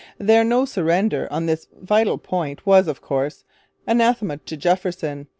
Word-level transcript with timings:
Their 0.17 0.43
'no 0.43 0.65
surrender' 0.65 1.31
on 1.31 1.45
this 1.45 1.67
vital 1.79 2.17
point 2.17 2.65
was, 2.65 2.87
of 2.87 3.03
course, 3.03 3.43
anathema 3.85 4.37
to 4.37 4.57
Jefferson. 4.57 5.27